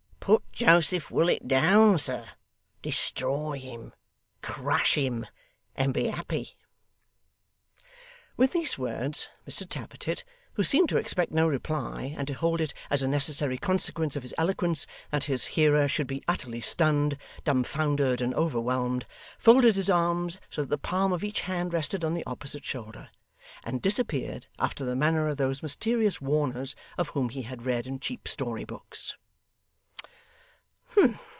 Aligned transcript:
Put 0.23 0.43
Joseph 0.53 1.09
Willet 1.11 1.47
down, 1.47 1.97
sir. 1.97 2.23
Destroy 2.83 3.57
him. 3.57 3.91
Crush 4.43 4.93
him. 4.95 5.25
And 5.75 5.93
be 5.95 6.05
happy.' 6.09 6.55
With 8.37 8.53
these 8.53 8.77
words, 8.77 9.27
Mr 9.49 9.67
Tappertit, 9.67 10.23
who 10.53 10.63
seemed 10.63 10.87
to 10.89 10.97
expect 10.97 11.31
no 11.33 11.47
reply, 11.47 12.13
and 12.15 12.27
to 12.27 12.35
hold 12.35 12.61
it 12.61 12.71
as 12.91 13.01
a 13.01 13.07
necessary 13.09 13.57
consequence 13.57 14.15
of 14.15 14.21
his 14.21 14.35
eloquence 14.37 14.85
that 15.09 15.23
his 15.25 15.45
hearer 15.45 15.87
should 15.87 16.07
be 16.07 16.23
utterly 16.27 16.61
stunned, 16.61 17.17
dumbfoundered, 17.43 18.21
and 18.21 18.33
overwhelmed, 18.35 19.07
folded 19.39 19.75
his 19.75 19.89
arms 19.89 20.39
so 20.51 20.61
that 20.61 20.69
the 20.69 20.77
palm 20.77 21.11
of 21.11 21.23
each 21.25 21.41
hand 21.41 21.73
rested 21.73 22.05
on 22.05 22.13
the 22.13 22.25
opposite 22.27 22.63
shoulder, 22.63 23.09
and 23.65 23.81
disappeared 23.81 24.45
after 24.59 24.85
the 24.85 24.95
manner 24.95 25.27
of 25.27 25.37
those 25.37 25.63
mysterious 25.63 26.21
warners 26.21 26.75
of 26.97 27.09
whom 27.09 27.29
he 27.29 27.41
had 27.41 27.65
read 27.65 27.87
in 27.87 27.99
cheap 27.99 28.27
story 28.27 28.63
books. 28.63 29.17